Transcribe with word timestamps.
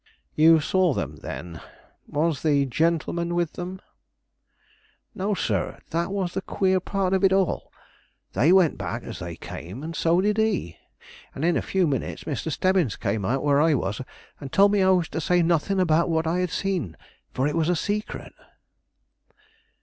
"You 0.33 0.59
saw 0.59 0.95
them, 0.95 1.17
then. 1.17 1.61
Was 2.07 2.41
the 2.41 2.65
gentleman 2.65 3.35
with 3.35 3.53
them?" 3.53 3.79
"No, 5.13 5.35
sir; 5.35 5.77
that 5.91 6.09
was 6.11 6.33
the 6.33 6.41
queer 6.41 6.79
part 6.79 7.13
of 7.13 7.23
it 7.23 7.31
all. 7.31 7.71
They 8.33 8.51
went 8.51 8.79
back 8.79 9.03
as 9.03 9.19
they 9.19 9.35
came, 9.35 9.83
and 9.83 9.95
so 9.95 10.19
did 10.19 10.37
he; 10.39 10.79
and 11.35 11.45
in 11.45 11.55
a 11.55 11.61
few 11.61 11.85
minutes 11.85 12.23
Mr. 12.23 12.51
Stebbins 12.51 12.95
came 12.95 13.23
out 13.23 13.43
where 13.43 13.61
I 13.61 13.75
was, 13.75 14.01
and 14.39 14.51
told 14.51 14.71
me 14.71 14.81
I 14.81 14.89
was 14.89 15.07
to 15.09 15.21
say 15.21 15.43
nothing 15.43 15.79
about 15.79 16.09
what 16.09 16.25
I 16.25 16.39
had 16.39 16.49
seen, 16.49 16.97
for 17.31 17.45
it 17.47 17.55
was 17.55 17.69
a 17.69 17.75
secret." 17.75 18.33